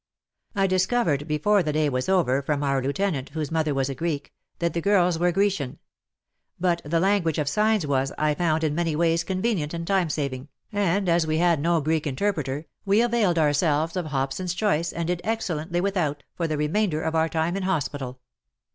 I 0.55 0.65
discovered 0.65 1.27
before 1.27 1.61
the 1.61 1.73
day 1.73 1.87
was 1.87 2.09
over, 2.09 2.41
from 2.41 2.63
our 2.63 2.81
lieutenant, 2.81 3.29
whose 3.35 3.51
mother 3.51 3.71
was 3.71 3.87
a 3.87 3.93
Greek, 3.93 4.33
that 4.57 4.73
the 4.73 4.81
girls 4.81 5.19
were 5.19 5.31
Grecian; 5.31 5.77
but 6.59 6.81
the 6.83 6.99
language 6.99 7.37
of 7.37 7.47
signs 7.47 7.85
was, 7.85 8.11
I 8.17 8.33
found, 8.33 8.63
in 8.63 8.73
many 8.73 8.95
ways 8.95 9.23
convenient 9.23 9.75
and 9.75 9.85
time 9.85 10.09
saving, 10.09 10.49
and 10.71 11.07
as 11.07 11.27
we 11.27 11.37
had 11.37 11.59
no 11.59 11.79
Greek 11.81 12.07
1 12.07 12.13
64 12.13 12.25
WAR 12.25 12.29
AND 12.31 12.37
WOMEN 12.37 12.43
interpreter, 12.47 12.69
we 12.83 13.01
availed 13.03 13.37
ourselves 13.37 13.95
of 13.95 14.07
Hobson's 14.07 14.55
choice 14.55 14.91
and 14.91 15.05
did 15.05 15.21
excellently 15.23 15.79
without, 15.79 16.23
for 16.33 16.47
the 16.47 16.57
re 16.57 16.67
mainder 16.67 17.03
of 17.03 17.13
our 17.13 17.29
time 17.29 17.55
in 17.55 17.61
hospital. 17.61 18.19